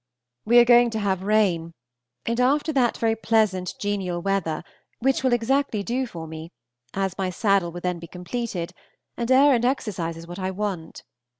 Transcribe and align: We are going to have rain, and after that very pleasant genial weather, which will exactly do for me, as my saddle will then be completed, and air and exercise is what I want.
We 0.45 0.57
are 0.57 0.65
going 0.65 0.89
to 0.97 0.99
have 0.99 1.21
rain, 1.21 1.73
and 2.25 2.39
after 2.39 2.73
that 2.73 2.97
very 2.97 3.15
pleasant 3.15 3.75
genial 3.79 4.19
weather, 4.19 4.63
which 4.97 5.23
will 5.23 5.31
exactly 5.31 5.83
do 5.83 6.07
for 6.07 6.25
me, 6.25 6.49
as 6.95 7.15
my 7.19 7.29
saddle 7.29 7.71
will 7.71 7.81
then 7.81 7.99
be 7.99 8.07
completed, 8.07 8.73
and 9.15 9.29
air 9.31 9.53
and 9.53 9.63
exercise 9.63 10.17
is 10.17 10.25
what 10.25 10.39
I 10.39 10.49
want. 10.49 11.03